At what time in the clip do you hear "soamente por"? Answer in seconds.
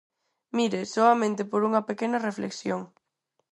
0.93-1.61